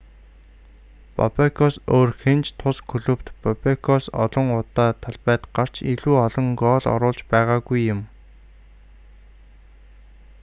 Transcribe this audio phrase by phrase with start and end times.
[1.15, 7.19] бобекоос өөр хэн ч тус клубт бобекоос олон удаа талбайд гарч илүү олон гоол оруулж
[7.33, 7.99] байгаагүй юм